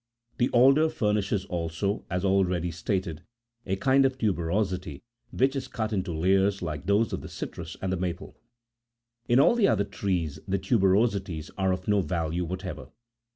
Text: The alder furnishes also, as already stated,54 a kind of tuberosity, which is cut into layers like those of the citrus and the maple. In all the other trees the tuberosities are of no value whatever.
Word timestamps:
The 0.39 0.49
alder 0.49 0.89
furnishes 0.89 1.45
also, 1.45 2.05
as 2.09 2.25
already 2.25 2.71
stated,54 2.71 3.21
a 3.67 3.75
kind 3.75 4.03
of 4.03 4.17
tuberosity, 4.17 4.99
which 5.29 5.55
is 5.55 5.67
cut 5.67 5.93
into 5.93 6.11
layers 6.11 6.63
like 6.63 6.87
those 6.87 7.13
of 7.13 7.21
the 7.21 7.29
citrus 7.29 7.77
and 7.83 7.93
the 7.93 7.97
maple. 7.97 8.35
In 9.27 9.39
all 9.39 9.53
the 9.53 9.67
other 9.67 9.83
trees 9.83 10.39
the 10.47 10.57
tuberosities 10.57 11.51
are 11.55 11.71
of 11.71 11.87
no 11.87 12.01
value 12.01 12.45
whatever. 12.45 12.89